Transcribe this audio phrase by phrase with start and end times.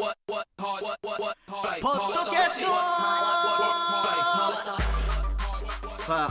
[0.00, 0.14] ポッ
[0.64, 2.66] ドキャスト
[6.04, 6.28] さ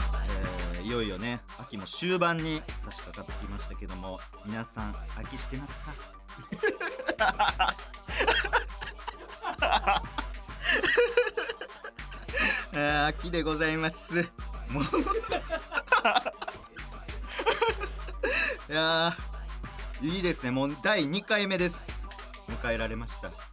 [0.74, 5.94] えー、いよいよね秋も終盤に差し掛かってきましたけども皆さん秋してますか
[13.06, 14.14] 秋でございます
[14.68, 14.82] もう
[18.72, 22.02] いやーいいですねもう第2回目です
[22.48, 23.49] 迎えられました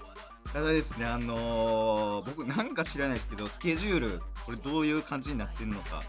[0.54, 6.04] ただですねあのー、僕なんか知らないですけどスケジュールこれどういう感じになってるのか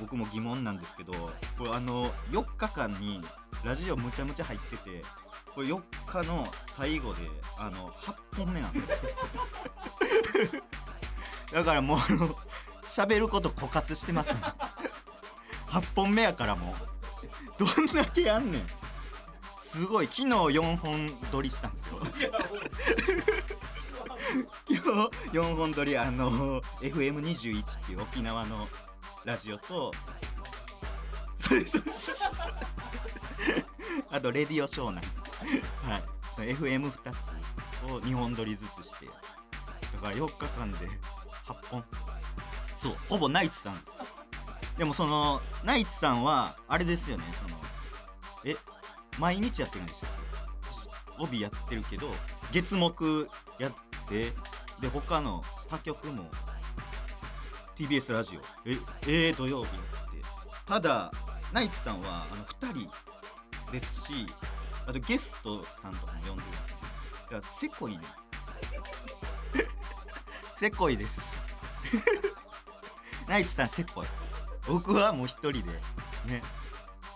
[0.00, 3.20] 僕も疑問なんですけどこれあの4日間に
[3.64, 5.02] ラジオむちゃむちゃ入ってて
[5.54, 7.20] これ4日の最後で
[7.56, 10.62] あの8本目なんですよ。
[11.52, 12.36] だからもうあの
[12.82, 14.34] 喋ること枯渇してます。
[14.34, 14.40] ね
[15.68, 17.64] 8本目やからもう。
[17.64, 18.66] どんだけやんねん。
[19.62, 20.06] すごい。
[20.06, 22.00] 昨日4本撮りしたんですよ。
[24.68, 28.68] 今日4本撮りあの FM21 っていう沖縄の
[29.24, 29.92] ラジオと
[31.38, 31.78] そうです
[34.10, 35.06] あとレディオ湘南
[35.82, 36.02] はい。
[36.34, 39.12] その FM2 つを2本撮りずつしてだ
[40.00, 40.78] から4日間で
[41.46, 41.84] 8本。
[42.78, 43.92] そうほぼナイツさんです。
[44.76, 47.24] でもそのナイツさんはあれですよね。
[47.40, 47.56] その
[48.44, 48.56] え
[49.18, 52.10] 毎日やってるんでしょ帯やってるけど
[52.52, 53.28] 月木
[53.58, 53.72] やっ
[54.08, 54.32] て
[54.80, 56.28] で他の他局も
[57.76, 59.78] TBS ラジオええー、土曜日って
[60.66, 61.10] ただ
[61.52, 62.90] ナイツさんはあの2人
[63.72, 64.26] ですし
[64.86, 66.74] あとゲストさんとかも呼んでるす
[67.24, 68.00] だからせこいね。
[70.56, 71.42] せこいです。
[73.26, 74.06] ナイツさんせこい。
[74.66, 75.72] 僕はもう一人で
[76.26, 76.42] ね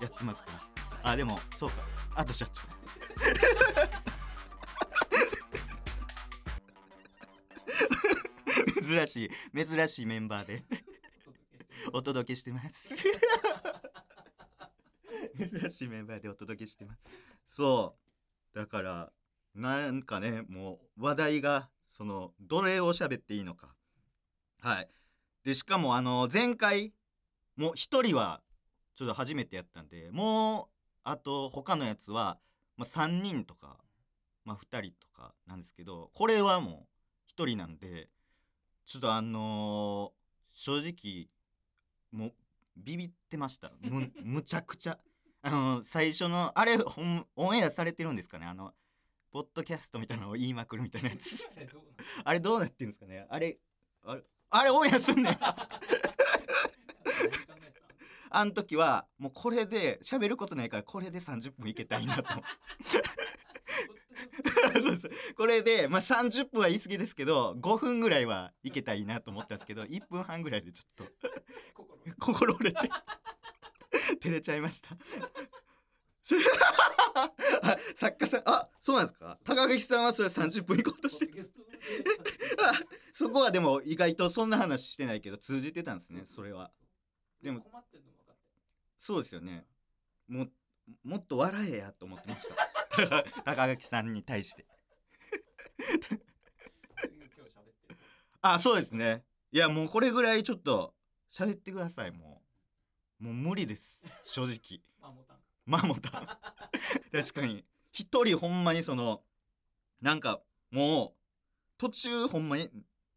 [0.00, 0.52] やってますか
[1.02, 1.10] ら。
[1.12, 1.82] あでもそうか。
[2.14, 2.62] あと社長。
[8.88, 10.64] 珍しい珍しいメンバーで。
[11.92, 12.94] お届けしてます。
[15.36, 17.02] 珍しいメンバーでお届けしてます。
[17.46, 17.96] そ
[18.54, 18.56] う。
[18.56, 19.12] だから
[19.54, 23.74] なんかねもう話題がそのどれを喋っていいのか。
[24.60, 24.88] はい。
[25.44, 26.92] でしかもあの前回
[27.56, 28.40] もう一人は
[28.94, 30.66] ちょっと初めてやったんでもう
[31.04, 32.38] あと他のやつは、
[32.76, 33.78] まあ、3人とか、
[34.44, 36.86] まあ、2人とかなんですけどこれはも
[37.38, 38.08] う1人なんで
[38.88, 41.28] ちょっとあのー、正直
[42.10, 42.32] もう
[42.74, 43.70] ビビってました。
[43.82, 44.98] む むちゃくちゃ。
[45.42, 46.78] あのー、最初のあれ
[47.36, 48.46] オンエアされてるんですかね？
[48.46, 48.72] あの
[49.30, 51.36] ポッドキャストみたいなのを言いまくるみたいなやつ。
[52.24, 53.26] あれどうなってるんですかね？
[53.28, 53.58] あれ
[54.04, 55.38] あれあれオンエアすんねん。
[58.30, 62.24] あん時はもうこれで喋ることないからこれで30分いけたいなと
[64.82, 72.90] そうですこれで、まあ、30分は言い過ぎですけど5分ぐらいはいけたらいいなと思ったんですけど1分半ぐらいでちょっと心折れて
[74.20, 74.96] 照れちゃいました。
[77.94, 79.38] 作家さんあそうなんですか？
[79.44, 81.44] 高垣さんはそれ30分行こうとして
[83.14, 86.70] そこはでも意外とそんな話してないけど通じてたんですねそれは。
[87.42, 87.62] でも
[88.98, 89.64] そうですよね。
[90.28, 90.48] も
[91.04, 93.24] もっと笑えやと思ってました。
[93.44, 94.66] 高垣さんに対して。
[98.40, 99.24] あそうですね。
[99.52, 100.94] いやもうこれぐらいちょっと
[101.30, 102.12] 喋ってください。
[102.12, 102.42] も
[103.20, 103.24] う。
[103.24, 104.04] もう無理です。
[104.22, 104.80] 正直。
[105.66, 106.26] マモタン
[107.12, 107.64] 確かに。
[107.92, 109.22] 一人ほんまにその
[110.00, 111.12] なんかもう
[111.78, 112.70] 途中ほんまに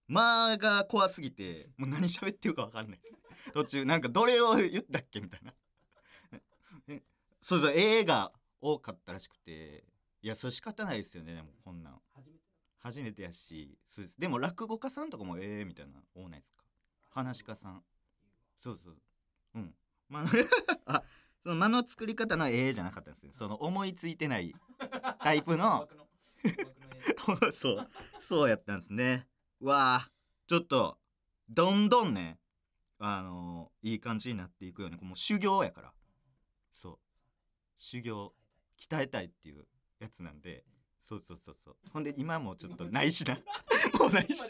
[0.08, 3.18] 間が怖すぎてもう何喋ってるか分かんないです。
[3.54, 5.54] 途中なんかどれを言ったっけみたいな
[7.42, 8.32] そうそう映画
[8.62, 9.84] 多かったらしくて。
[10.24, 12.02] いやそれ仕方ないですよねでもこんなん。
[12.80, 13.78] 初めてやし。
[13.90, 14.20] そうです。
[14.20, 16.64] でも落語家さんとかもええー、みたいな多ないですか？
[17.10, 17.84] 話し家さん。
[18.56, 18.98] そうそう。
[19.56, 19.74] うん。
[20.10, 20.24] ま
[20.86, 21.04] あ
[21.44, 23.34] その間の作り方のええじゃなかったんですよ。
[23.34, 24.54] その思いついてない
[25.20, 25.90] タイプの。
[27.54, 27.90] そう。
[28.20, 29.28] そうやったんですね。
[29.60, 30.12] わあ。
[30.48, 31.00] ちょっと
[31.50, 32.40] どんどんね
[33.00, 35.94] あのー、いい感じになっていくよねもう修行やから。
[36.74, 37.00] そう
[37.82, 38.32] 修行
[38.80, 39.66] 鍛えたいっていう
[40.00, 40.64] やつなんで
[41.00, 41.76] そうそうそうそう。
[41.92, 43.34] ほんで今もちょっとないしな
[44.00, 44.44] もうないし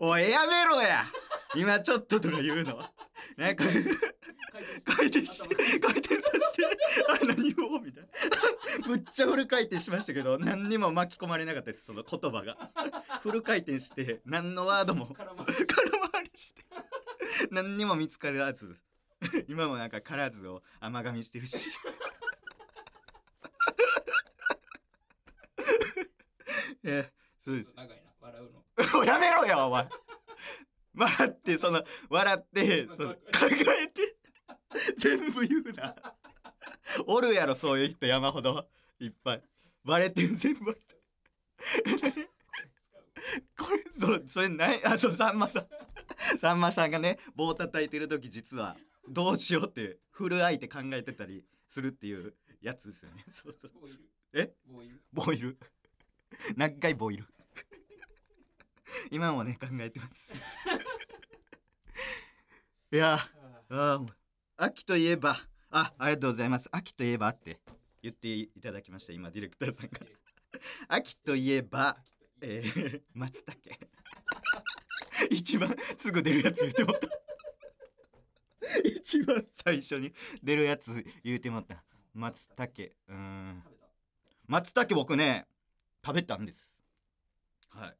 [0.00, 1.04] おいやめろや。
[1.54, 2.78] 今ちょっととか言うの。
[3.36, 3.64] なんか
[4.86, 5.54] 回転して。
[5.78, 6.66] 回転させて。
[7.06, 8.04] あ何をみたい
[8.80, 8.88] な。
[8.88, 12.56] むっちゃフル回転しましたけど何にも巻き込まれなかったですその言葉が。
[13.20, 15.44] フル回転して何のワードも 空回
[16.24, 16.64] りして。
[17.50, 18.74] 何にも見つからず
[19.48, 21.70] 今もなんかからずを甘噛みしてるし。
[26.82, 27.12] え
[27.44, 27.72] そうです。
[27.76, 28.10] 長いな。
[28.20, 29.04] 笑うの。
[29.04, 29.88] やめろよお前。
[30.94, 33.20] 笑ってその笑ってその考
[33.78, 34.16] えて
[34.96, 35.94] 全部言うな。
[37.06, 38.68] おるやろそういう人山ほど。
[38.98, 39.42] いっぱい。
[39.84, 40.80] バレてる全部こ
[43.70, 45.68] れそれそれないあそうさんまさん。
[46.38, 48.76] さんまさんがね棒叩いてる時実は
[49.08, 53.24] どうしようってフル相手考えてたりするっていうやつですよね。
[53.32, 53.70] そうそう。
[54.32, 54.52] え？
[54.66, 55.00] ボイル。
[55.12, 55.58] ボイル？
[56.56, 57.26] 長いボイル？
[59.10, 60.34] 今もね考えてます。
[62.92, 63.18] いや
[63.68, 64.04] あ
[64.56, 65.36] 秋といえば
[65.70, 66.68] あありがとうございます。
[66.72, 67.60] 秋といえばって
[68.02, 70.00] 言っていただきました今ディレクターさんが。
[70.88, 71.96] 秋といえば
[72.40, 73.60] えー、松茸。
[75.30, 77.06] 一番すぐ出るやつ言ってもった
[78.84, 80.12] 一番最初に
[80.42, 81.82] 出るやつ言うてもった。
[82.14, 82.92] 松茸。
[83.08, 83.62] うーん。
[84.46, 85.46] 松茸僕ね
[86.04, 86.76] 食べたんです。
[87.70, 87.96] はい。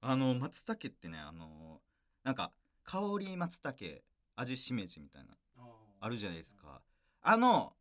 [0.00, 1.80] あの松茸ってねあの
[2.24, 2.52] なんか
[2.84, 4.00] 香り松茸
[4.36, 5.36] 味しめじみたいな
[6.00, 6.80] あるじゃないですか。
[7.22, 7.74] あの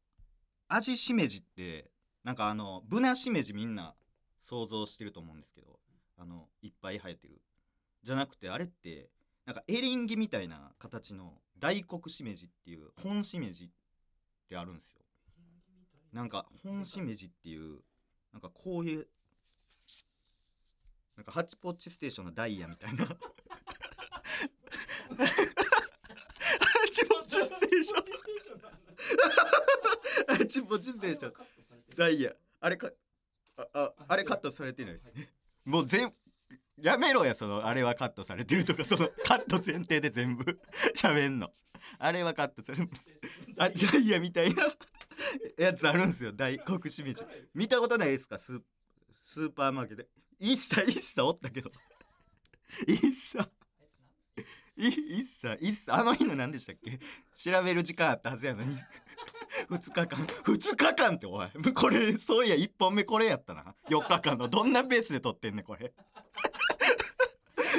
[0.68, 1.90] 味しめじって
[2.24, 3.96] なんかあのブナしめじみんな
[4.42, 5.80] 想像してると思うんですけど
[6.18, 7.42] あのいっぱい生えてる。
[8.04, 9.10] じゃなくてあれって
[9.46, 13.70] なんかエリンギみたいな形の大黒しめじっていう本しめじっ
[14.48, 15.02] てあるんですよ。
[16.14, 17.82] なんか本しめじっていう
[18.34, 19.08] なんかこういう
[21.16, 23.06] なんかハチポッチステーションのダイヤみたいな。
[23.06, 23.14] ハ
[26.92, 28.04] チポッチステーション。
[30.38, 31.34] ハチポッチステーション。
[31.98, 32.34] ダイヤ。
[32.62, 32.90] あれか
[33.58, 35.30] あああれカットされてないですね。
[35.66, 36.14] もう全
[36.82, 40.60] やめろやそのあれはカットされてるとかその カット前提で全部
[40.96, 41.52] 喋んの。
[41.98, 42.90] あれはカットされる
[43.58, 44.64] あダイヤみたいな。
[45.58, 46.32] やつあるんですよ。
[46.34, 47.24] 大黒しめじ
[47.54, 48.38] 見たことないですか？
[48.38, 48.62] スー
[49.26, 50.10] スーパーマーケットで。
[50.40, 51.72] 一切一切おったけど。
[52.88, 53.38] 一切。
[54.78, 55.58] い一切。
[55.62, 55.92] 一切。
[55.92, 57.00] あの日の何でしたっけ？
[57.36, 58.78] 調べる時間あったはずやのに。
[59.70, 60.08] 2日間。
[60.08, 61.50] 2日間っておい。
[61.74, 63.76] これそういや1本目これやったな。
[63.90, 64.48] 4日間の。
[64.48, 65.94] どんなペースで撮ってんねんこれ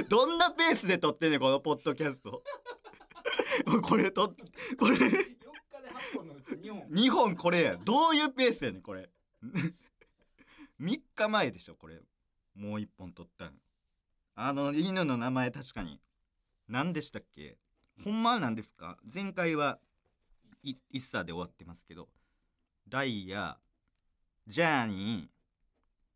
[0.08, 2.42] どんなペースで撮ってんねんこのポッドキャスト。
[3.82, 4.34] これ撮っ
[4.78, 4.96] これ。
[4.96, 6.82] 4日で8本のうち2本。
[6.88, 7.76] 2本これや。
[7.76, 9.10] どういうペースやねんこれ。
[10.81, 12.00] 3日前でしょこれ。
[12.54, 13.60] もう1本撮ったん
[14.34, 16.00] あの犬の名前確かに。
[16.69, 17.58] 何でしたっけ？
[18.04, 18.98] ほんまは何ですか？
[19.12, 19.78] 前回は
[20.62, 22.08] い一茶で終わってますけど。
[22.88, 23.58] ダイヤ
[24.46, 25.31] ジャーニ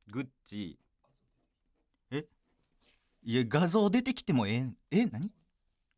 [0.08, 0.83] ーグッチえ
[3.24, 5.30] いや画像出てきてもええんえ何？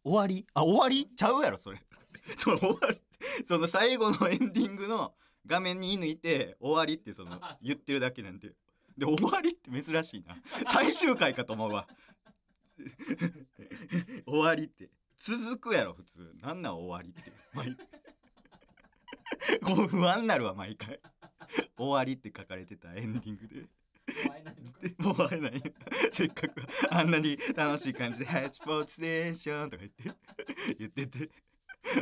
[0.04, 0.46] 終わり？
[0.54, 1.08] あ終わり？
[1.16, 1.82] ちゃうやろそれ。
[2.38, 3.00] その終わり。
[3.44, 5.14] その最後のエンディングの
[5.44, 8.52] 画面に抜いて終わりってその言ってるだけなんで
[8.96, 10.36] で終わりって珍しいな。
[10.72, 11.88] 最終回かと思うわ。
[14.26, 14.90] 終わりって。
[15.18, 16.32] 続くやろ普通。
[16.40, 17.32] なんなん終わりって。
[17.54, 17.76] 毎
[19.64, 21.00] こ う不安になるわ毎回。
[21.76, 23.64] 終わりって書かれてたエンディングで
[24.06, 25.74] 会えないのかでもう会えない。
[26.12, 31.30] せっかくあんなに楽しい感じで「ハッチポーツステーション」とか言って言ってて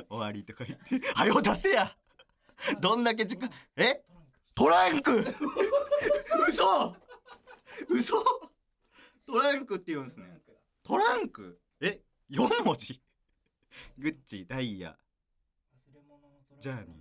[0.09, 1.97] 終わりとか言って「はよ出せや!」
[2.81, 4.03] どんだけ時間え？
[4.55, 5.35] トランク。
[6.49, 6.97] 嘘！
[7.89, 8.15] 嘘！
[9.27, 10.41] トランクって言うんですね。
[10.85, 11.61] トランク？
[11.81, 12.01] え
[12.31, 13.03] ？4文字？
[13.99, 14.97] グッチダイヤ。
[16.61, 16.95] ジャーニ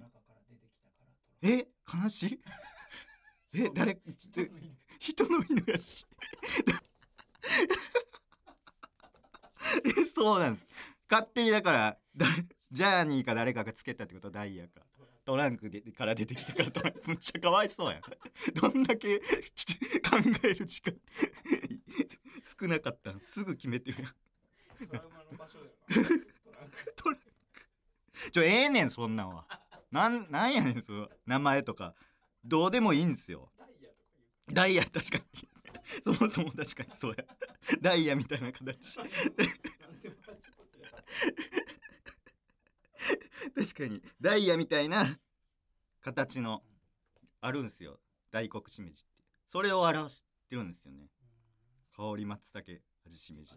[1.43, 1.67] ーえ？
[2.03, 2.23] 悲し
[3.53, 3.61] い？
[3.61, 3.69] え？
[3.69, 4.01] 誰？
[4.99, 6.05] 人の犬やし
[9.85, 10.67] えそうなんです。
[11.09, 12.33] 勝手にだから誰
[12.71, 14.31] ジャーニーか誰かがつけたってこと？
[14.31, 14.81] ダイヤか。
[15.25, 17.01] トランクでから出てきたからトランク。
[17.07, 18.01] むっちゃかわいそうやん。
[18.59, 19.23] どんだけ考
[20.43, 20.93] える時間
[22.59, 24.11] 少なかったんすぐ決めてるやん。
[24.87, 25.71] トラウマの場所だよ
[26.09, 26.17] な
[26.95, 28.31] トランク。
[28.31, 29.45] ちょええねんそんなんは。
[29.91, 31.93] なんなんやねんその名前とか。
[32.43, 33.49] どうでもいいんですよ
[34.53, 35.23] ダイヤ確かに。
[36.01, 37.25] そもそも確かにそうや。
[37.81, 38.97] ダイヤみたいな形。
[43.55, 45.19] 確かにダイヤみたいな
[46.01, 46.63] 形の
[47.41, 47.99] あるんすよ。
[48.31, 49.23] 大黒しめじって。
[49.47, 51.09] それを表してるんですよね。
[51.95, 53.53] 香り松茸味しめじ。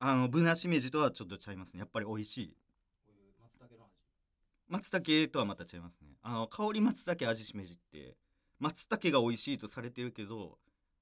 [0.00, 1.80] あのブナしめじとはちょっとちゃいますね。
[1.80, 2.56] やっぱり美味しい。
[3.08, 3.94] ういう松茸の味。
[4.68, 6.16] 松茸とはまた違いますね。
[6.22, 8.16] あの香り松茸味しめじって
[8.60, 10.58] 松茸が美味しいとされてるけど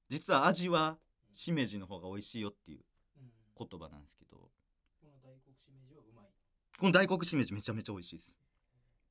[0.09, 0.99] 実は味は
[1.33, 2.81] しめじの方が美味しいよっていう
[3.19, 3.21] う
[3.65, 3.67] ん。
[3.69, 4.37] 言葉なんですけど。
[4.37, 6.25] この大黒しめじはうまい。
[6.79, 8.39] この大黒しめじめちゃめちゃ美味しいです。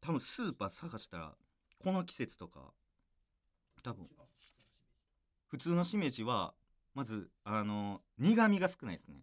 [0.02, 1.36] 多分スーパー探したら
[1.80, 2.74] この季節とか
[3.84, 4.06] 多分。
[4.06, 4.10] 違う
[5.48, 6.54] 普通のしめじ普通のしめじは
[6.94, 9.20] まずあの苦味が少ないですね。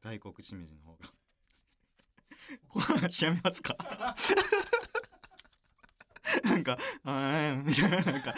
[0.00, 0.98] 大黒しめじの方が。
[2.68, 3.76] この話やめますか？
[6.44, 8.34] なんか「あーみたいななんか。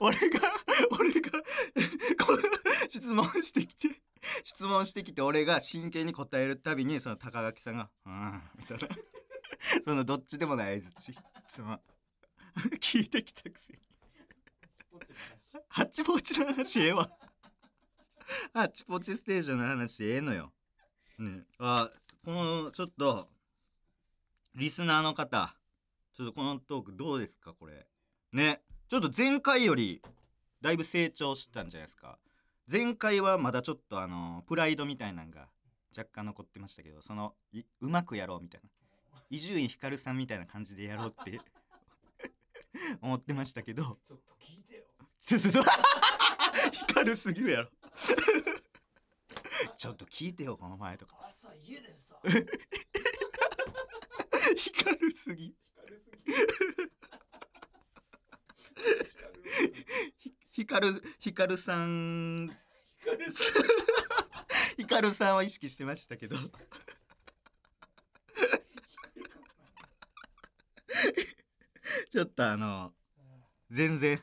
[0.00, 0.40] 俺が
[0.98, 1.30] 俺が
[2.88, 3.88] 質問してきて
[4.42, 8.88] 質問してきて俺が真剣に答えるたびにその高垣さんが「うん」みたいな。
[9.84, 11.18] そのどっちでもない相づち
[12.80, 13.78] 聞いてきたくせに。
[15.68, 17.08] ハッチポッチの話ええわ。
[18.52, 20.52] ハッチポッチステーションの話ええのよ、
[21.18, 21.90] ね、あ
[22.24, 23.28] このちょっと
[24.54, 25.56] リスナーの方
[26.14, 27.86] ちょっとこのトークどうですかこれ。
[28.32, 28.60] ね。
[28.90, 30.02] ちょっと前回より
[30.60, 32.18] だいぶ成長したんじゃないですか。
[32.70, 35.48] 前回はまだちょっとあのプライドみたいなのが
[35.96, 38.68] 若干残ってましたけどそのいうまくやろうみたいな。
[39.30, 41.40] 伊集院光さんみたいな感じでやろうって
[43.00, 43.82] 思ってましたけど。
[44.04, 44.84] ちょっと聞いてよ。
[46.72, 47.70] 光るすぎるやろ。
[49.78, 51.16] ちょっと聞いてよこの前とか。
[51.26, 52.20] 朝家でさ
[54.56, 55.54] 光るすぎ。
[55.62, 56.22] 光るす
[60.24, 62.50] ぎ光る光るさん。
[64.76, 66.36] 光るさんを意識してましたけど。
[72.10, 72.92] ちょっとあの
[73.70, 74.20] 全然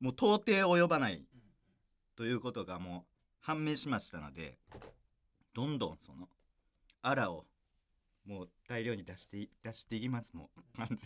[0.00, 1.26] もう到底及ばない
[2.16, 4.58] ということがもう判明しましたので
[5.54, 6.28] どんどんその
[7.02, 7.44] あらを
[8.28, 10.76] もう大量に出してい出していきますもう。
[10.76, 11.02] 完全に。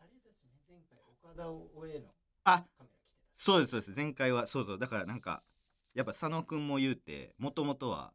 [0.00, 0.52] あれですね。
[0.68, 2.06] 前回岡田をへの
[2.44, 2.98] あカメラ来て
[3.34, 3.92] そうですそうです。
[3.96, 4.78] 前回はそうそう。
[4.78, 5.42] だからなんか
[5.94, 8.12] やっぱ佐野くんも言うてもともとは、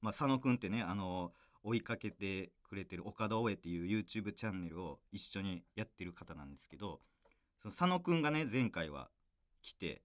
[0.00, 1.32] まあ、佐野くんってねあの
[1.62, 7.00] 追いかけてくれてる岡田大江っていう YouTube チャンネルを一緒にやってる方なんですけど
[7.60, 9.08] その佐野くんがね前回は
[9.60, 10.02] 来て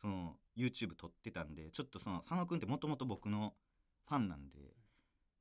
[0.00, 3.54] その YouTube 撮ってたんでちょっとその佐野くんってもともと僕の
[4.08, 4.58] ファンなんで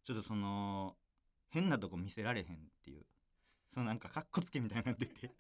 [0.05, 0.95] ちょっとその
[1.53, 2.49] 変なとこ見せられへんっ
[2.83, 3.05] ていう。
[3.69, 5.31] そのなんかかっこつけみたいになってて。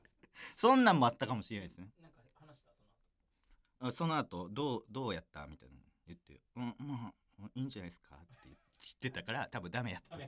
[0.56, 1.90] そんなんもあったかもしれないですね。
[2.00, 3.88] なんか話したその後。
[3.88, 5.82] あその後どうどうやったみたいなの。
[6.06, 7.12] 言って「うんま
[7.46, 8.48] あいいんじゃないですか」って
[8.78, 10.16] 知ってたから多分ダメやった。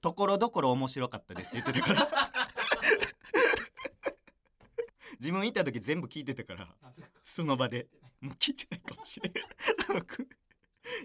[0.00, 2.08] ところどころ面白かったですって言ってたから
[5.20, 6.92] 自分いた時全部聞いてたからあ
[7.24, 7.88] その場で。
[8.20, 9.44] もう聞いてないかもしれない。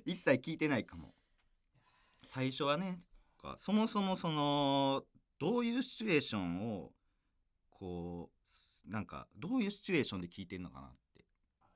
[0.06, 1.14] 一切聞いてないかも。
[2.24, 3.02] 最初はね
[3.42, 5.04] かそもそもその
[5.40, 6.92] どういうシチュエーションを
[7.70, 8.30] こ
[8.88, 11.26] うなんかどういうシチュエーションで聞いてんのかなって。
[11.64, 11.68] あ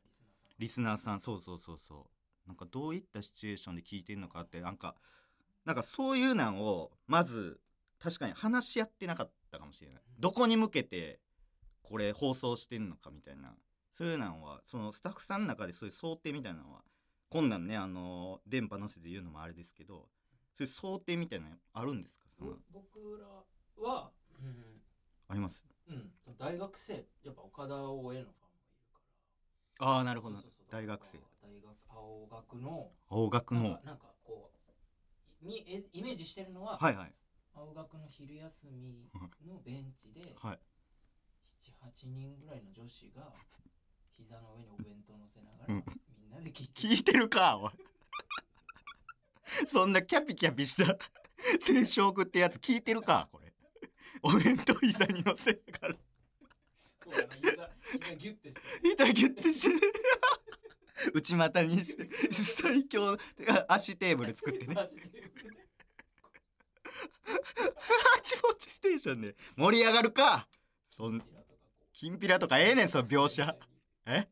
[0.60, 1.77] リリスナーさんそうそうそう。
[1.80, 2.08] そ
[2.46, 4.96] うなんかどういったシチュエーションで聞いてんのかってなんか
[5.65, 7.60] なんかそういうなんをまず
[8.00, 10.01] 確かに話し合ってなかったかもしれない。
[10.20, 11.20] どこに向けて
[11.88, 13.54] これ放送してんのかみたいな。
[13.94, 16.82] そういうのはそのスタッフさんの中でそういう想定みたいなのは
[17.30, 17.77] こんなんね。
[17.77, 20.10] あの電波乗せて言うのもあれですけど
[20.54, 22.25] そういう想定みたいなのあるんですか？
[22.38, 23.25] そのぼ僕ら
[23.89, 24.12] は
[24.42, 24.82] うん
[25.30, 25.65] あります？
[25.88, 26.12] うん。
[26.38, 29.00] 大学生やっぱ岡田をへのファンもいるか
[29.86, 29.92] ら。
[29.92, 30.44] ああなるほど。
[30.70, 31.20] 大学生。
[31.42, 32.92] 大学青学の。
[33.10, 33.62] 青学の。
[33.62, 34.51] なんかなんかこ
[35.42, 37.13] うみえイメージしてるのは、はいはい。
[37.56, 39.10] 青学の昼休み
[39.48, 40.60] のベンチではい
[41.86, 43.32] 78人ぐらいの女子が
[44.18, 45.84] 膝の上にお弁当乗せながらうん。
[46.20, 47.72] みんなで聞いて聞いてるかおい。
[49.68, 50.98] そんなキャピキャピした
[51.70, 53.54] 青食ってやつ聞いてるかこれ。
[54.24, 55.94] お弁当膝に乗せながら。
[55.94, 56.00] こ
[57.12, 57.70] うあの膝
[58.01, 59.88] 膝ギュッてして膝ギュッてして
[61.13, 63.18] 内股にして最強
[63.68, 64.74] 足テーブル作ってね。
[64.74, 65.04] マジで
[67.25, 70.48] ハチポチステーションで盛り上がるか。
[70.88, 71.22] そん
[71.96, 73.58] きんぴらとかええねんその描写。
[74.06, 74.28] え？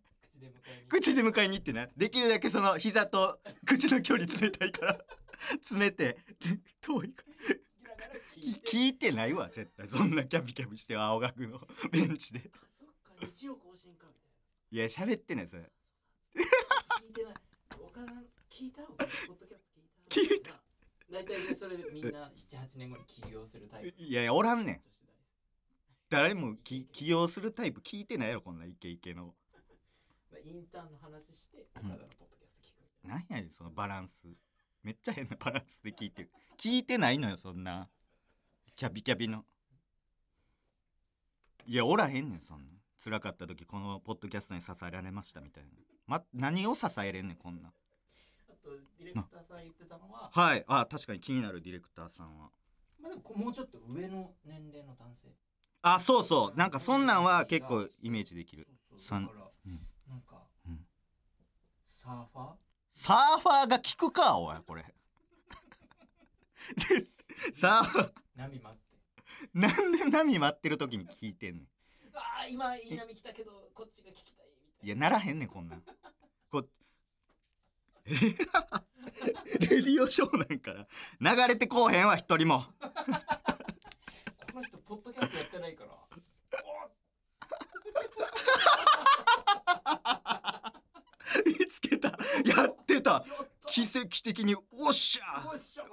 [0.90, 5.00] 口で迎えに行ってなできるだけその膝と口の距離詰めたいから。
[5.62, 6.18] 詰めて。
[6.42, 7.36] で遠いから。
[8.70, 9.14] 聞いて。
[9.14, 9.88] ないわ絶対。
[9.88, 11.66] そんなキャピキャピして青学の。
[11.90, 12.42] ベンチで。
[12.42, 12.44] い
[14.76, 15.62] いや喋ってないそれ。
[15.62, 15.70] な
[17.00, 17.34] 聞いてない。
[18.52, 18.82] 聞いた
[20.10, 20.62] 聞いた
[21.10, 24.04] 大体ねそれでみんな78年後に起業するタイプ。
[24.04, 24.82] いやいやおらんねん
[26.14, 29.34] 誰もき起用するタイプ聞いてないやろこんなイケイケの。
[30.32, 31.90] まあインターンの話して岡うん。
[31.90, 32.82] 田のポッドキャスト聞く。
[33.02, 34.28] みたいななんやねんそのバランス。
[34.84, 36.30] めっちゃ変なバランスで聞いてる。
[36.56, 37.90] 聞いてないのよそんな。
[38.76, 39.44] キャビキャビの。
[41.66, 42.74] いやおらへんねんそんな。
[43.04, 45.70] 辛かった時このポッドキャストに支えられましたみたいな、
[46.06, 47.70] ま、何を支えれんねんこんな。
[48.50, 50.64] あとディレクターさん言ってたのははい。
[50.68, 52.52] あ確かに気になるディレクターさんは。
[53.02, 55.30] まあでもこうもうちょっと上の年齢の男性
[55.84, 56.58] あそうそう。
[56.58, 58.68] なんかそんなんは結構イメージできる。
[58.98, 59.30] さん。
[61.92, 62.54] サーファー？
[62.92, 64.84] サーファーが聞くかおいこれ。
[67.54, 68.12] サーファー。
[68.36, 68.84] 波待って。
[69.54, 71.68] なんで波待ってる時に聞いてんねん。
[72.14, 75.84] ああ今いい波来たけどこっちが聞きたいみたいいやならへんねんこんなん。
[76.50, 76.66] こ
[78.06, 78.16] え？
[78.16, 78.22] レ
[79.82, 80.88] ディオショーなんから。
[81.20, 82.66] 流れてこうへんわ一人も。
[82.80, 82.90] な
[84.54, 85.92] この人ポッドキャストやってないから。
[91.44, 92.10] 見つけた。
[92.10, 92.16] や
[92.68, 93.26] ってた。
[93.66, 95.44] 奇跡的におっしゃ。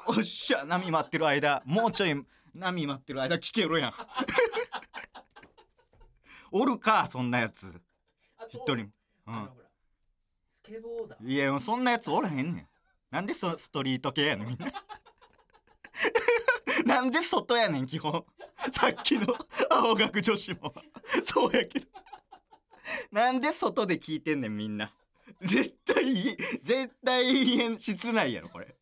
[0.06, 0.66] おっしゃ。
[0.66, 1.62] 波待ってる間。
[1.64, 2.22] もうちょい
[2.54, 3.94] 波待ってる間聞けるやん。
[6.52, 7.80] おるかそんなやつ。
[8.50, 8.90] 一人も。
[9.26, 9.48] うん。
[10.62, 11.16] スケボーだ。
[11.18, 12.68] いやそんなやつおらへんねん。
[13.10, 14.70] なんでそストリート系やねんみんな。
[16.84, 18.26] なんで外やねん基本
[18.72, 19.26] さっきの
[19.70, 20.74] 青学女子も。
[21.24, 21.86] そうやけど。
[23.12, 24.92] なんで外で聞いてんねんみんな。
[25.42, 28.76] 絶対い絶対家室内やろこれ。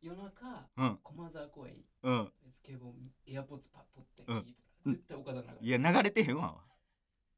[0.00, 0.98] 夜中うん。
[1.02, 2.32] 駒沢公園うん。
[2.52, 2.92] スケボー
[3.26, 6.64] エアポッツパッとってうん聞いたら絶対岡田流れいや流れてへんわ。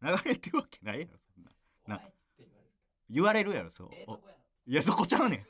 [0.02, 1.50] 流れてるわけないやろそんな。
[1.86, 2.02] な。
[2.02, 2.72] おいって言われる。
[3.08, 3.88] 言われるやろそう。
[3.88, 4.34] おええとこや。
[4.68, 5.46] いやそこちゃうねん。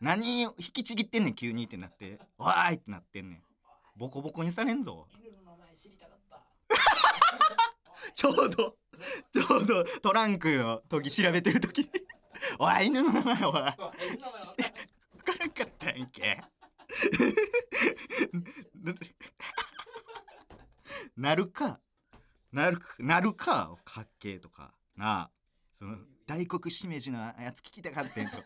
[0.00, 3.42] 何引きちぎってんねん急にってなって「わーい!」ってなってんねん。
[3.96, 5.08] ボコボコにされんぞ。
[5.20, 5.47] 犬の
[5.78, 6.42] 知りたかった。
[8.14, 8.76] ちょうど
[9.32, 11.90] ちょうどトランクの時調べてる時に
[12.58, 13.52] 「おい犬の名前おい。
[13.52, 13.74] 分か
[15.38, 16.42] らんかったんけ
[21.16, 21.80] 」なるか。
[22.50, 24.74] なるかなるかかっけーとか。
[24.96, 25.30] なあ。
[25.78, 28.42] その大黒しめじのやつ聞きたかってんと。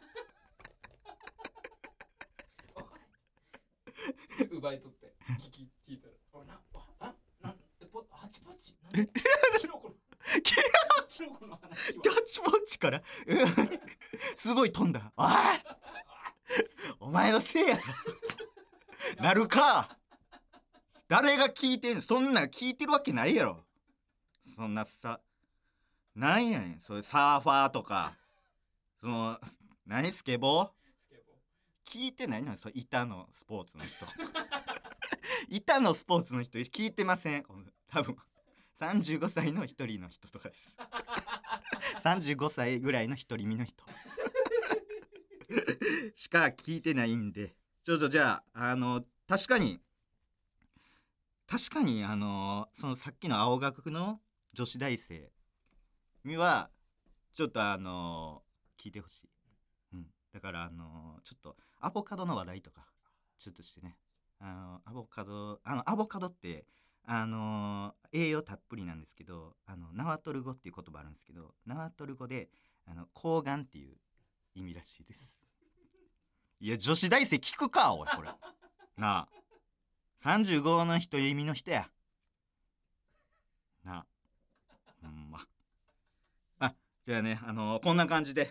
[4.51, 6.61] 奪い取って聞き聞いたら「おいな
[6.99, 8.75] あなんえぽハチパチ。
[9.63, 9.95] キノコの
[10.43, 10.53] キ
[11.17, 13.03] キノコの話キャッチボッチから
[14.37, 15.27] すごい飛んだおい
[17.01, 17.83] お前のせいやぞ
[19.21, 19.97] なるか
[21.09, 23.65] 誰が聞いてんそんなん聞いてるわけないやろ
[24.57, 25.21] そんなさ
[26.15, 28.15] なんやねんそういうサーファーとか
[29.01, 29.39] その
[29.87, 30.69] 何スケボー
[31.87, 34.07] 聞いてないのそ板のスポーツの人
[35.49, 37.45] 板のスポーツの人聞いてません
[37.89, 38.17] 多分
[38.83, 40.77] 35歳の一人の人とかです。
[42.03, 43.85] 35歳ぐらいの一人身の人。
[46.17, 47.55] しか聞いてないんで。
[47.85, 49.81] ちょっとじゃああの確かに
[51.47, 54.21] 確かにあのそのさっきの青学の
[54.53, 55.31] 女子大生
[56.25, 56.71] には
[57.35, 58.43] ちょっとあの
[58.81, 59.29] 聞いてほしい、
[59.95, 62.87] うん、だからあのちょっとアボカドの話題とか
[63.39, 63.97] ちょっとしてね。
[64.41, 66.67] あのアボカドあのアボカドって
[67.05, 72.49] あの栄養たっぷりなんですけどあのナワトル語っていう言葉あるんですけどナワトル語で
[72.87, 73.97] あの睾丸っていう
[74.55, 75.39] 意味らしいです。
[76.61, 78.29] いや女子大生聞くかおいこれ。
[78.97, 79.29] なあ。
[80.23, 81.89] 35の独り身の人や。
[83.85, 84.07] なあ。
[85.03, 85.41] ほんま。
[86.61, 86.75] あ
[87.07, 88.51] じゃあねあのこんな感じで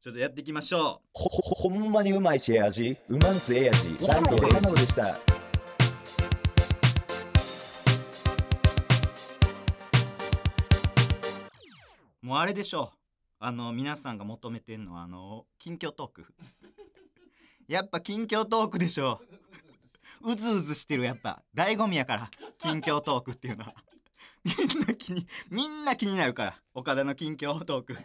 [0.00, 1.08] ちょっとやっていきましょう。
[1.12, 2.96] ほ、ほ、ほんまにうまいしええ味。
[3.08, 4.06] うまんつええ味。
[4.06, 5.27] ランドエノでした。
[12.28, 12.98] もうあれでしょう。
[13.40, 16.26] あの皆さんが求めてんのはあの近況トーク。
[17.66, 19.22] やっぱ近況トークでしょ
[20.20, 20.32] う。
[20.32, 21.42] うずうずしてるやっぱ。
[21.54, 23.74] 醍醐味やから近況トークっていうのは。
[24.44, 27.96] みんな気にみんな気になるから岡田の近況トーク。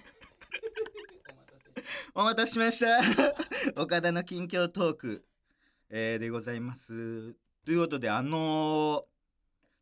[2.16, 3.02] お待たせしました。
[3.76, 5.26] 岡田の近況トーク、
[5.90, 7.34] えーでございます。
[7.66, 9.04] ということであのー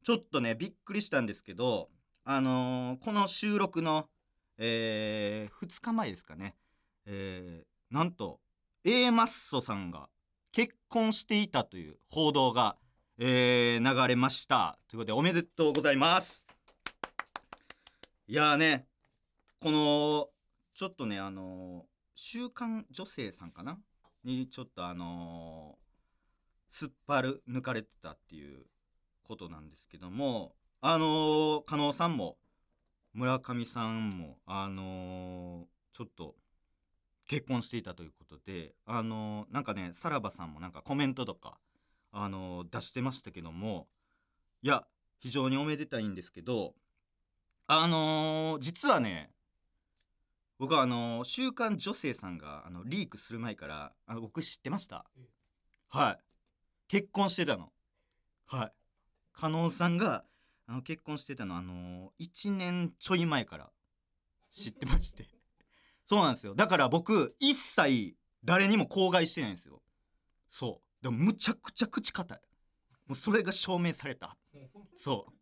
[0.03, 1.91] ちょっとねびっくりしたんですけど
[2.23, 4.09] あのーこの収録の、
[4.63, 6.55] え2日前ですかね、
[7.05, 8.39] えーなんと
[8.85, 10.07] A マッソさんが
[10.53, 12.77] 結婚していたという報道が、
[13.17, 14.77] えー流れました。
[14.87, 16.45] ということでおめでとうございます。
[18.27, 18.85] いやーね
[19.59, 20.29] この
[20.73, 21.83] ちょっとねあのー
[22.15, 23.79] 週刊女性さんかな？
[24.23, 28.67] にちょっとあのーすっぱる抜かれてたっていう
[29.23, 32.37] ことなんですけどもあのー加納さんも
[33.13, 36.35] 村上さんもあのーちょっと
[37.27, 41.57] 結婚していたということであのーなんかねさらばさんもなんかコメントとか
[42.11, 43.87] あのー出してましたけども
[44.61, 44.85] いや
[45.19, 46.73] 非常におめでたいんですけど
[47.67, 49.31] あのー実はね
[50.57, 55.05] 僕はあの「週刊女性」さんがあのリークする前からあの僕知ってました？
[55.17, 55.27] え。
[55.89, 56.19] はい。
[56.87, 57.73] 結婚してたの。
[58.45, 58.71] はい。
[59.33, 60.23] 加納さんが
[60.71, 63.69] あの結婚してたのあの1年ちょい前から
[64.55, 65.27] 知ってまして。
[66.07, 66.55] そうなんですよ。
[66.55, 69.81] だから僕一切誰にも口外してないんですよ。
[70.47, 71.03] そう。
[71.03, 72.41] でもむちゃくちゃ口硬い。
[73.05, 74.37] もうそれが証明された。
[74.95, 75.33] そう。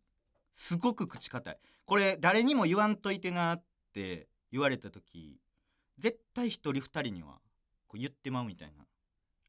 [0.52, 1.58] すごく口硬い。
[1.86, 5.40] これ誰にも言わんといてなって言われた時
[5.98, 7.40] 絶対一人二人には
[7.86, 8.84] こう言ってまうみたいな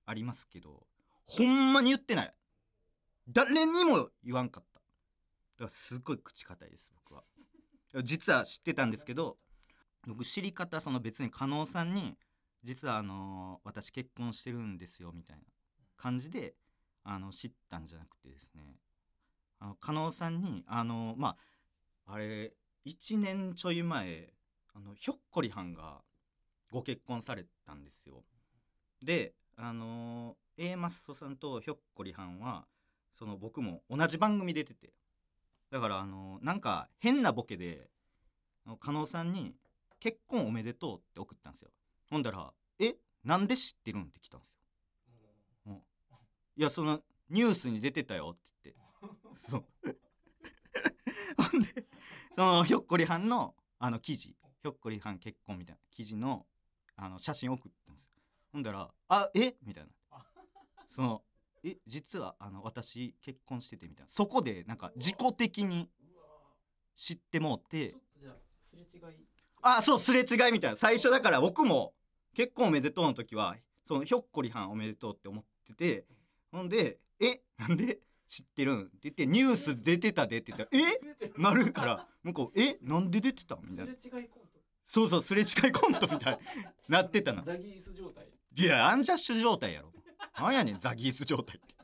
[0.06, 0.86] ありますけど
[1.26, 2.34] ほんまに言ってない。
[3.28, 4.71] 誰にも言わんかった。
[5.62, 7.24] からすごい口硬いです僕は。
[8.04, 9.38] 実は知ってたんですけど
[10.08, 12.18] 僕知り方その別に加納さんに
[12.64, 15.44] 実はあの私結婚してるんですよみたいな
[15.98, 16.56] 感じで
[17.04, 18.62] あの知ったんじゃなくてですね。
[19.60, 21.36] あの加納さんにあのま
[22.08, 22.54] ああれ
[22.86, 24.34] 1年ちょい前
[24.74, 26.02] あのひょっこりはんが
[26.72, 28.24] ご結婚されたんですよ。
[29.04, 32.66] であの A マッソさんとひょっこりはんは
[33.14, 34.94] その僕も同じ番組出てて。
[35.72, 37.90] だからあのなんか変なボケで
[38.80, 39.56] 加納さんに
[40.00, 41.72] 「結婚おめでとう」って送ったんですよ。
[42.10, 42.96] ほんだら「え？
[43.24, 44.58] なんで知ってるん?」って来たんですよ。
[46.58, 49.40] いやそのニュースに出てたよって言って。
[49.50, 49.66] そう。
[51.52, 51.88] ほんで
[52.36, 54.36] そのひょっこりはんのあの記事。
[54.62, 55.82] ひょっこりはん結婚みたいな。
[55.90, 56.46] 記事の
[56.98, 58.12] あの写真送ったんですよ。
[58.52, 59.32] ほんだら「あ？
[59.34, 59.56] え？
[59.64, 59.92] みたいな。
[60.90, 61.24] その
[61.64, 64.12] 「え実はあの私結婚してて」みたいな。
[64.12, 65.90] そこでなんか自己的に
[66.96, 67.92] 知ってもうて。
[67.92, 69.18] ちょっとじゃあすれ違い。
[69.62, 70.76] あそうすれ違いみたいな。
[70.76, 71.94] 最初だから僕も
[72.34, 76.06] 結婚おめでとうの時はそのひょっこりはんおめでとうって思ってて。
[76.52, 78.00] ほんで「えなんで？
[78.28, 80.70] 知ってるん?」って言って「ニュース出てたで」って言ったら
[81.28, 81.32] 「え？
[81.38, 82.78] なるから向こう「え？
[82.82, 83.96] なんで出てた?」みたいな。
[83.96, 84.60] すれ違いコント。
[84.86, 86.40] そうそうすれ違いコントみたいに
[86.90, 88.28] なってたなザギース状態。
[88.58, 89.94] いやアンジャッシュ状態やろ
[90.38, 91.76] なんやねんザギース状態って。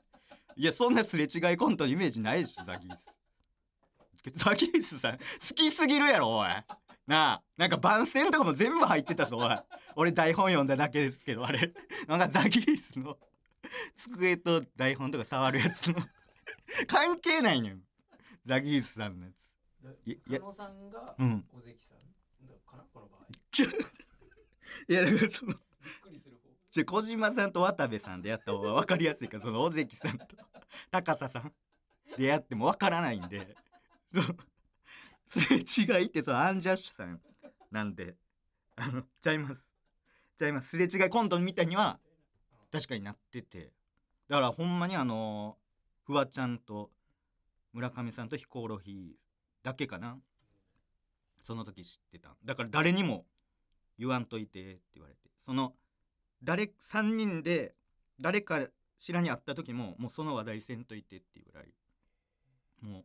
[0.56, 3.16] いやそんなすれ違いコントのイメージないしザギース。
[4.36, 5.20] ザギースさん好
[5.56, 6.48] きすぎるやろおい。
[7.06, 9.60] なあなんか番宣とかも全部入ってたぞおい。
[9.96, 11.74] 俺台本読んだだけですけどあれ。
[12.08, 13.18] なんかザギースの
[13.96, 15.96] 机と台本とか触るやつの。
[16.88, 17.82] 関係ないねん
[18.46, 19.56] ザギースさんのやつ。
[20.06, 20.40] いいや。
[20.40, 21.46] 加納さんがうん。
[21.54, 21.98] 尾関さん
[22.70, 23.28] かなこの場合。
[24.90, 25.54] いやだからその
[26.78, 30.28] ちょ小島さんと渡部さんでやった方が分かりやすいからその尾関さんと。
[30.92, 31.52] 高佐さん。
[32.16, 33.56] でやっても分からないんで。
[35.28, 37.20] すれ違いってそのアンジャッシュさん
[37.72, 38.16] なんで。
[38.76, 39.68] あのちゃいます。
[40.38, 40.70] ちゃいます。
[40.70, 42.00] すれ違いコントみたいには
[42.72, 43.74] 確かになってて。
[44.28, 45.58] だからほんまにあの
[46.04, 46.92] フワちゃんと
[47.74, 50.22] 村上さんとヒコロヒーだけかな。
[51.42, 52.38] その時知ってた。
[52.46, 53.26] だから誰にも
[53.98, 55.22] 言わんといてって言われて。
[55.42, 55.76] その
[56.44, 57.76] 誰3人で
[58.20, 58.68] 誰か
[59.00, 61.68] しらに会った時ももうその話題せんといてっていうぐらい
[62.82, 63.04] もう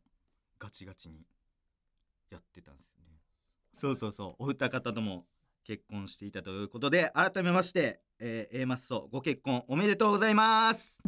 [0.59, 1.27] ガチガチに
[2.31, 3.19] やってたんですよね。
[3.75, 4.43] そうそうそう。
[4.45, 5.27] お二方とも
[5.65, 10.99] 結婚していたということで改めまして、えー、A マッソご結婚おめでとうございます。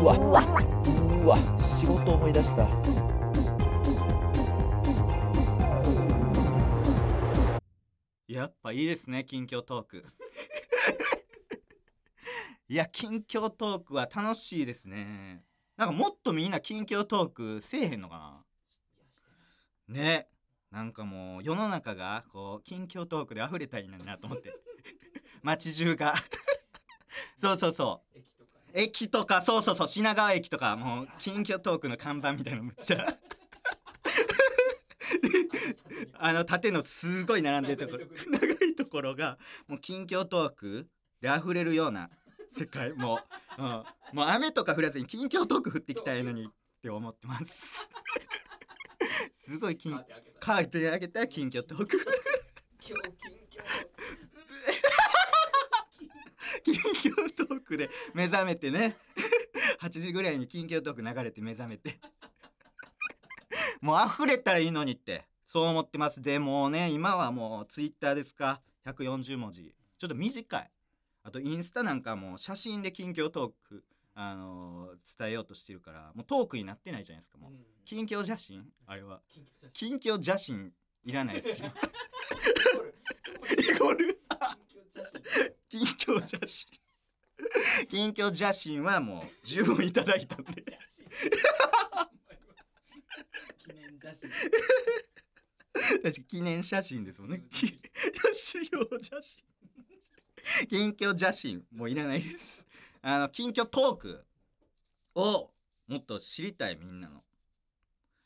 [0.00, 3.05] うわうわ仕事思い出した
[8.28, 10.04] やっぱいいですね近況トーク。
[12.68, 15.44] いや近況トークは楽しいですね。
[15.76, 18.44] なんかもっとみんな近況トークせえへんのかな。
[19.94, 20.26] ね。
[20.72, 24.52] なんかもう世の中がこう近況トークで溢れたらいいのになと思って。
[25.42, 26.12] 街中が。
[27.38, 28.18] そうそうそう。
[28.18, 28.64] 駅とかね。
[28.74, 29.40] 駅とか。
[29.42, 29.88] そうそうそう。
[29.88, 30.76] 品川駅とか。
[30.76, 33.06] もう近況トークの看板みたいなのむっちゃ
[36.26, 38.06] あの縦のすごい並んでるところ。
[38.32, 39.14] 長いところ。
[39.14, 40.88] がもう近況トーク
[41.20, 42.10] で溢れるような
[42.52, 42.92] 世界。
[42.94, 43.20] も
[43.58, 43.68] う、うん、
[44.12, 46.46] もう雨とか降らずに近況トーク降ってきたらいいのに。
[46.46, 46.48] っ
[46.82, 47.88] て思ってます。
[49.34, 52.06] すごい近カーテン開けたカーテン開けたら近況トーク。
[52.88, 53.12] 今日
[56.64, 58.96] 近況近況トークで目覚めてね。
[59.78, 62.00] 8時ぐらいに近況トーク流れて目覚めて。
[63.80, 66.20] もう溢れたらいいのにってそう思ってます。
[66.20, 69.74] でもうね今はもうツイッターですか？140文字。
[69.98, 70.70] ちょっと短い。
[71.22, 77.52] あとインスタなんかもう写真で近況トーク、あのー伝えようとしてるからもうトークになってないじゃないですかもう。
[77.52, 77.58] うん。
[77.84, 78.64] 近況写真？
[78.86, 79.20] あれは。
[79.28, 79.98] 近況写真。
[79.98, 80.72] 近況写真。
[81.04, 81.72] いらないですよ。
[83.58, 84.20] イコール。
[85.68, 85.86] 近況写真。
[85.86, 86.68] 近況写真。
[87.88, 90.64] 近況写真はもう十分いただいたんで。
[93.58, 94.28] 記念写真
[96.28, 97.42] 記念写真ですもんね。
[97.50, 97.66] き
[98.32, 99.44] 資料写真。
[100.68, 101.64] 近況写真。
[101.74, 102.66] もういらないです
[103.02, 104.24] あの近況トーク
[105.14, 105.50] を
[105.88, 107.22] もっと知りたいみんなの。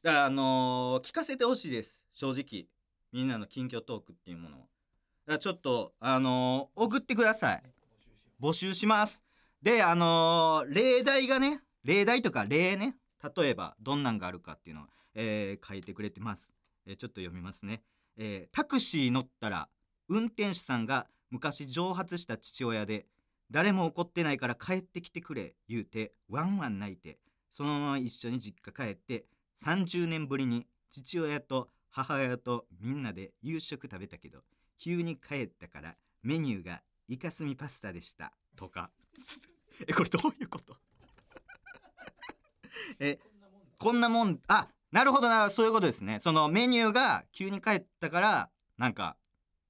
[0.03, 2.67] だからあのー聞かせてほしいです正直。
[3.13, 4.69] みんなの近況トークっていうものをだか
[5.33, 7.63] らちょっとあのー送ってください。
[8.41, 9.23] 募集します。
[9.63, 12.97] であのー例題がね例題とか例ね。
[13.37, 16.51] 例えばどんなんがあるかっていうのを、えー書いてくれてます、
[16.87, 17.83] えーちょっと読みますね、
[18.17, 19.69] えータクシー乗ったら
[20.09, 23.07] 運転手さんが昔蒸発した父親で
[23.51, 27.19] 誰も怒ってないから帰ってきてくれ言うてワンワン泣いて
[27.51, 29.25] そのまま一緒に実家帰って
[29.65, 34.41] 30年ぶりに父親と母親とみんなで夕食食べたけど
[34.79, 38.33] 急に帰ったからメニューがイカスミパスタでした。
[38.57, 38.91] とか。
[39.87, 40.77] えこれどういうこと？
[43.01, 43.19] え
[43.79, 46.19] こんなもんあなるほどなそういうことですね。
[46.21, 49.17] そのメニューが急に帰ったからなんか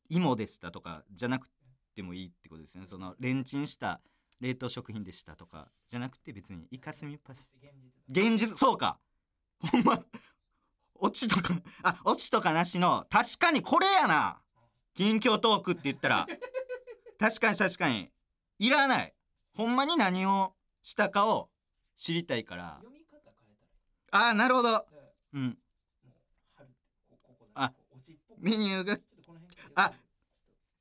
[0.09, 1.49] 芋でしたとかじゃなく
[1.95, 2.87] てもいいってことですね。
[2.87, 4.01] そのレンチンした
[4.41, 7.53] 冷凍食品でしたとかじゃなくて別にイカスミパス。
[8.09, 8.57] 現実。
[8.57, 8.99] そうか。
[9.61, 10.01] ほんま
[10.95, 14.41] オチとかあオチとかなしの確かにこれやな。
[14.95, 16.27] 近況トークって言ったら。
[17.19, 18.11] 確かに確かに。
[18.59, 19.15] いらない。
[19.55, 21.51] ほんまに何をしたかを
[21.99, 22.81] 知りたいから。
[24.13, 24.87] ああなるほど
[25.35, 25.59] うん。
[27.55, 27.73] あ
[28.39, 28.99] メニューが
[29.75, 29.93] あ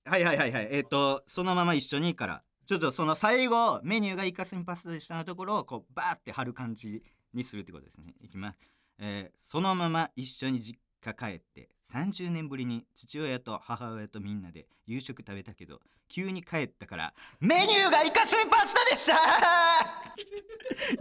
[0.06, 0.68] はいはいはいはい。
[0.72, 2.44] えっ、とそのまま一緒にから。
[2.66, 7.02] ちょっとその最後メニューがイカスミパスタでしたのところをこうバーって貼る感じ
[7.34, 8.14] にするってことですね。
[8.22, 8.60] いきます、
[9.00, 19.16] えーそのまま一緒に実家帰って30年ぶりに父親と母親とみんなで夕食食べたけど急に帰ったからメニューがイカスミパスタでした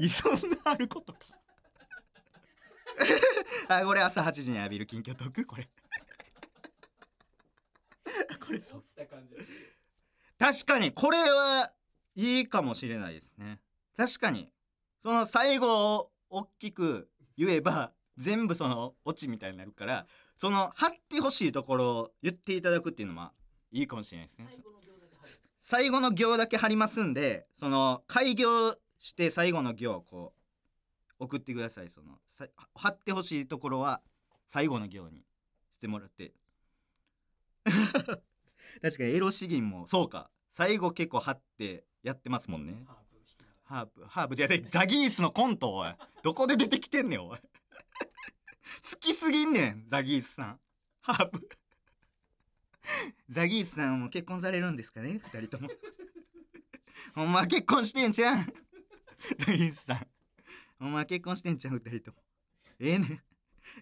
[0.02, 1.37] いそんなあることか。
[3.68, 5.68] あこれ朝8時に浴びる近況トークこれ。
[8.40, 8.82] これそう。
[10.38, 11.72] 確かにこれは
[12.14, 13.60] いいかもしれないですね。
[13.96, 14.52] 確かに。
[15.02, 20.06] その最後を大きく言えば全部そのオチみたいになるから
[20.36, 23.32] その貼ってほしいところを言っていただくっていうのは
[23.70, 24.48] いいかもしれないですね。
[25.60, 30.37] 最後の行だけ貼りますんでその開業して最後の行をこう
[31.18, 31.88] 送ってください。
[31.88, 34.02] そのさ貼ってほしいところは
[34.46, 35.24] 最後の行に
[35.72, 36.32] してもらって。
[37.64, 40.30] 確かにエロ詩吟もそうか。
[40.50, 42.84] 最後結構貼ってやってますもんね。
[42.86, 43.76] ハーブ弾きながら。
[43.76, 45.94] ハーブハーブじゃね ザギースのコントおい。
[46.22, 47.38] どこで出てきてんねんおい。
[48.90, 50.60] 好きすぎんねんザギースさん。
[51.00, 51.48] ハーブ。
[53.28, 55.68] ザギースさんも結婚されるんですかね二人とも。
[57.14, 58.52] ほんまは結婚してんじゃん
[59.38, 60.06] ザギースさん
[60.78, 62.18] ほんまは結婚してんじゃん二人とも。
[62.78, 63.22] ええね。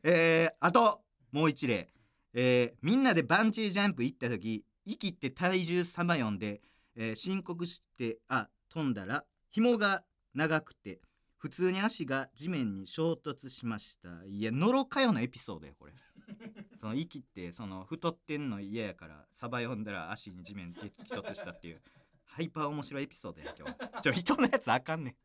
[0.02, 1.88] えー、あともう一例。
[2.32, 6.61] えー、みんなでバンジージャンプ行った時息って体重さまよんで、
[6.96, 10.04] えー申告してあ飛んだら紐が
[10.35, 11.00] 長くて
[11.38, 14.09] 普通に足が地面に衝突しました。
[14.26, 15.92] いやのろかよのエピソードやこれ。
[16.80, 21.80] その息ってその太ってんの嫌やからサバ読んだら足に地面激突したっていう
[22.24, 25.16] ハイパー面白いエピソードや今日ちょ人のやつあかんねん。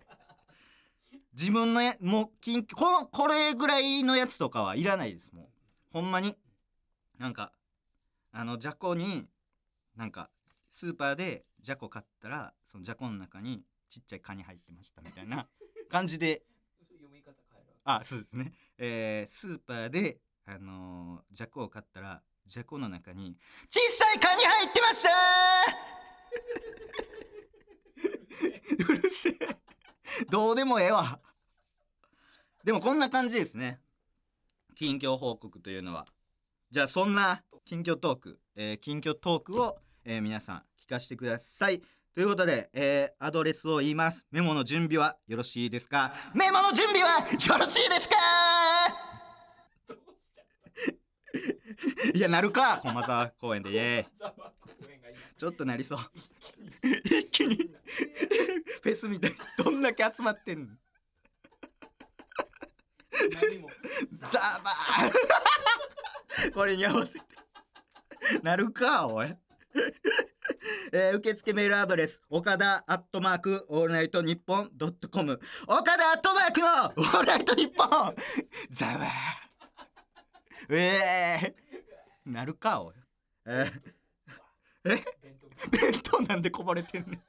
[1.34, 5.32] 自分のやもう緊急このこれぐらいのやつとかはいらないです。
[5.34, 5.46] もう
[5.92, 6.36] ほんまに。
[7.18, 7.52] なんか
[8.32, 9.28] あのじゃこに
[9.96, 10.30] なんか
[10.72, 15.48] スーパーでじゃこ買ったらそのじゃこの中にちっちゃいカニ入ってましたみたいな。
[15.90, 16.44] 感じで。
[16.90, 23.38] 読み方変えるあそうですね、えースーパーであのーじゃこを買ったらじゃこの中に
[23.70, 25.10] 小さいカニ入ってました
[28.90, 29.61] うるせえ
[30.30, 31.20] どうでもええわ。
[32.64, 33.80] でもこんな感じですね。
[34.76, 36.08] 近況報告というのは。
[36.70, 41.82] じゃあそんな近況トーク、えー近況トークを、えー皆さん聞かせてください。
[42.14, 44.26] ということで、えーアドレスを言います。
[44.32, 46.14] メモの準備はよろしいですか？
[46.34, 48.16] メモの準備はよろしいですか？
[52.14, 53.72] いやなるか駒沢公園で。
[53.72, 54.32] イエー
[55.38, 56.00] ちょっとなりそう。
[57.06, 57.56] 一気に
[58.84, 59.34] フェスみたい。
[59.58, 60.76] どんだけ集まってんの？
[64.30, 67.26] ザバーこれに合わせて。
[68.44, 69.36] なるかおい。
[70.92, 75.40] えー受付メールアドレス岡田アットマークオールナイトニッポンドットコム。
[75.68, 78.16] 岡田アットマークのオールナイトニッポン。
[78.70, 79.51] ザワー
[80.70, 82.94] えー、なるかおい。
[83.46, 83.82] えー。
[84.84, 85.00] 弁
[85.64, 87.22] 当弁当なんでこぼれてんねん。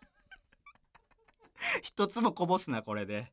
[1.82, 3.32] 一つもこぼすなこれで。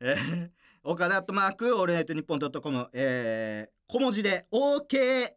[0.00, 0.50] えー、
[0.84, 2.88] 岡田アットマークオールナイトニッポンドットコム。
[2.92, 5.34] えー、小文字で OKADA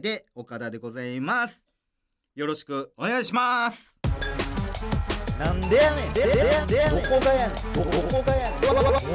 [0.00, 1.64] で岡田でございます。
[2.34, 3.98] よろしくお願いします。
[5.38, 6.14] なんでやねん。
[6.14, 6.20] ど
[7.08, 7.56] こがやねん。
[7.72, 8.60] どどこがやねん。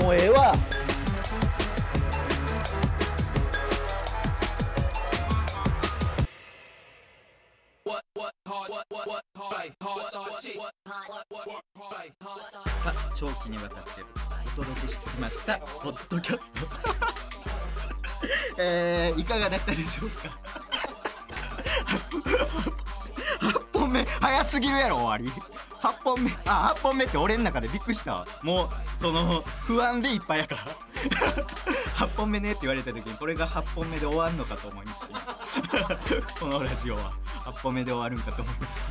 [0.02, 0.56] もうええわ
[19.36, 20.30] かがだったでしょうか
[23.74, 25.30] ？8本目早すぎるやろ終わり。
[25.82, 28.28] 8本目あ8本目って俺の中でびっくりしたわ。
[28.44, 28.70] もう
[29.00, 30.66] その不安でいっぱいやから。
[31.98, 35.08] 8本目ねって言われた時にこれが8本目で終わるのかと思いました。
[36.40, 37.12] このラジオは。
[37.46, 38.82] 8本目で終わるんかと思いまし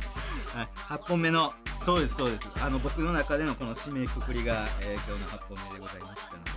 [0.53, 0.69] た、はい、
[1.01, 1.53] 8本目の
[1.83, 2.49] そうですそうです。
[2.61, 6.51] あの僕の中でのこの締めくくりが、えー今日の8本目でございましたので。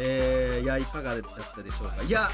[0.00, 1.22] えー、いやいかがだっ
[1.54, 2.02] たでしょうか？
[2.02, 2.28] いや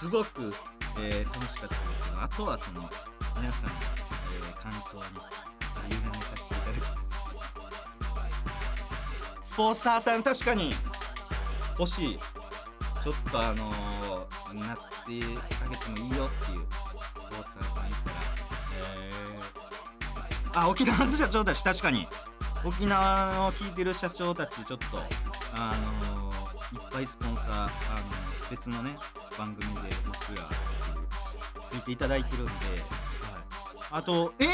[0.00, 0.50] すごく、
[0.98, 1.80] えー楽しかったです
[2.16, 2.88] あとはその
[3.38, 3.70] 皆さんの、
[4.34, 5.02] えー感想に
[5.94, 6.90] 委ねさせていただきます。
[9.44, 10.72] スポンサーさん確かに
[11.78, 12.18] 欲しい。
[13.02, 18.16] ちょっとあのーなってあげてもいいよっていうスポンサーさんいたら
[18.78, 22.08] えー、あ沖縄の社長たち確かに。
[22.64, 24.86] 沖縄の聞いてる社長たちちょっと
[25.54, 27.70] あのーいっぱいスポンサーあの
[28.50, 28.96] 別のね
[29.40, 30.46] 番組で僕ら
[31.66, 32.58] ついていただいてるんで、はい、
[33.92, 34.44] あとえ？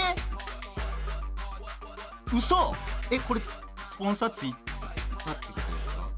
[2.32, 2.76] 嘘！
[3.10, 6.08] えこれスポンサーついたってことですか？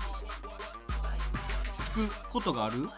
[1.82, 2.90] つくことがある？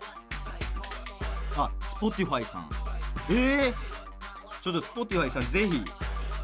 [1.57, 2.69] あスポティファイさん。
[3.31, 3.69] え？
[3.69, 3.75] ー、
[4.63, 5.85] ちょっとスポティファイさんぜひ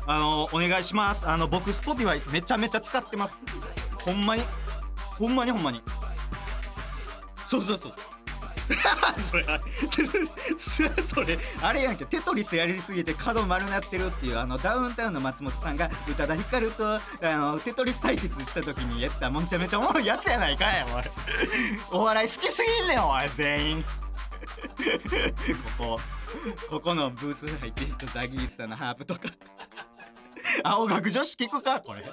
[0.06, 1.28] あのお願いします。
[1.28, 3.40] あの僕スポティファイめちゃめちゃ使ってます。
[4.04, 4.44] ほんまに？
[5.18, 5.82] ほんまにほんまに。
[7.44, 7.92] そうそうそう。
[9.22, 21.02] それあれそれあれやんけテトリスやりすぎて角丸なってるっていうあのダウンタウンの松本さんが宇多田ヒカルとあのテトリス対決した時にやったもんちゃめちゃおもろいやつやないかいおい。
[21.90, 23.84] お笑い好きすぎんねんおい全員。
[25.78, 26.00] ここ
[26.68, 29.20] ここのブース入ってる人ザギースさんのハープとか。
[30.62, 32.04] 青学女子聞くかこれ。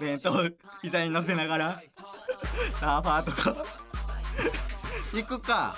[0.00, 0.32] 弁当
[0.82, 1.82] 膝に乗せながら。
[2.78, 3.64] サーファーとか。
[5.12, 5.76] 行くか。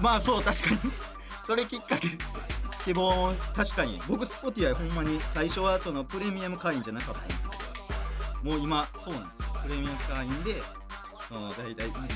[0.00, 0.78] まあそう確かに。
[1.46, 2.08] それきっかけ。
[2.08, 4.00] スケボー確かに。
[4.08, 7.20] 僕スポティアイほんまに最初はそのプレミアム会員じゃなかった。
[7.20, 7.56] んですけ
[8.44, 9.42] どもう今そうなんです。
[9.42, 10.62] よプレミアム会員で
[11.28, 12.10] その大体いいいただいたり。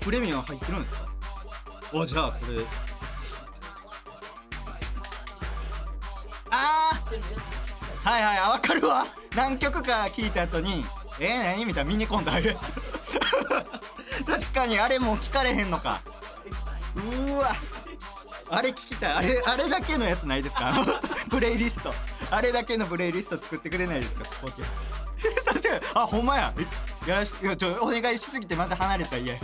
[0.00, 1.04] プレミアム入ってるんですか？
[1.92, 2.64] おじゃあこれ。
[6.50, 8.08] あー！
[8.08, 9.06] はいはいあ分かるわ。
[9.34, 10.84] 何曲か聞いた後に
[11.20, 12.54] 「えー、何?」みたいなミニコント入るや
[13.02, 13.18] つ。
[14.24, 16.00] 確かにあれもう聞かれへんのか。
[16.96, 17.54] うわ。
[18.50, 19.12] あれ聞きたい。
[19.12, 20.74] あれあれだけのやつないですか？
[21.30, 21.94] プレイリスト。
[22.30, 24.24] あれだけのプレイリスト作ってくれないですか？
[24.24, 24.64] スポーティ
[25.94, 26.52] アあほんまや。
[26.58, 29.40] えやらしいやちょお願いしすぎてまた離れたら嫌や。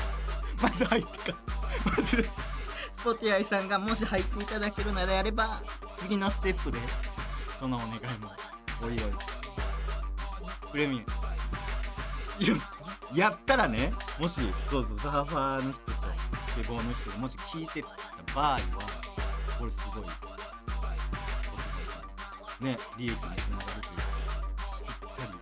[0.60, 1.38] まず入ってか
[1.84, 2.28] まず。
[2.94, 5.60] スポティアイさんがもし入っていただけるならやれば
[5.94, 6.78] 次のステップで
[7.60, 8.32] そのお願いも
[8.82, 8.98] おいおい。
[10.74, 11.04] プレミ。
[12.40, 12.60] アム
[13.16, 15.92] やったらねもしそうそうサーファーの人と
[16.48, 17.88] スケボーの人がもし聞いてた
[18.34, 18.58] 場合は
[19.60, 20.10] これすごい Spotify
[20.98, 22.00] さ
[22.60, 24.10] んね利益につながるというか
[24.84, 25.38] ぴったり。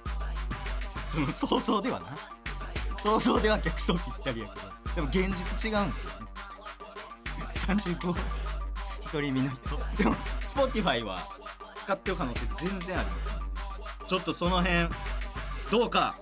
[1.08, 2.06] その想像ではな。
[3.02, 4.48] 想像では逆走ぴったりや
[4.94, 6.26] けどでも現実違うんですよね。
[7.56, 8.14] 35
[9.10, 9.78] 独り身の人。
[9.96, 11.26] でも Spotify は
[11.84, 14.88] 使ってる可能性全然あります、ちょっとその辺
[15.72, 16.14] どうか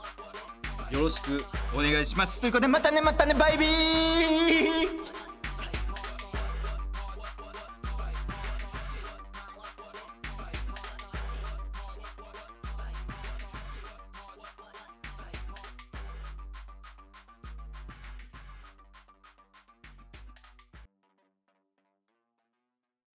[0.92, 2.40] よろしくお願いします。
[2.40, 5.09] ということでまたねまたねバイビー。